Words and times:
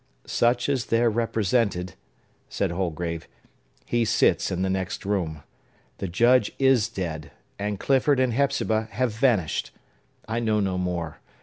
"Such 0.25 0.67
as 0.67 0.87
there 0.87 1.11
represented," 1.11 1.93
said 2.49 2.71
Holgrave, 2.71 3.27
"he 3.85 4.03
sits 4.03 4.49
in 4.49 4.63
the 4.63 4.67
next 4.71 5.05
room. 5.05 5.43
The 5.99 6.07
Judge 6.07 6.51
is 6.57 6.89
dead, 6.89 7.29
and 7.59 7.79
Clifford 7.79 8.19
and 8.19 8.33
Hepzibah 8.33 8.87
have 8.93 9.13
vanished! 9.13 9.69
I 10.27 10.39
know 10.39 10.59
no 10.59 10.79
more. 10.79 11.19